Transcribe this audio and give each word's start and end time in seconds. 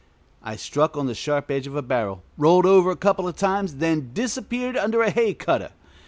I 0.41 0.55
struck 0.55 0.97
on 0.97 1.05
the 1.05 1.13
sharp 1.13 1.51
edge 1.51 1.67
of 1.67 1.75
a 1.75 1.83
barrel, 1.83 2.23
rolled 2.35 2.65
over 2.65 2.89
a 2.89 2.95
couple 2.95 3.27
of 3.27 3.35
times, 3.35 3.75
then 3.75 4.09
disappeared 4.15 4.75
under 4.75 5.03
a 5.03 5.11
hay 5.11 5.35
cutter. 5.35 5.73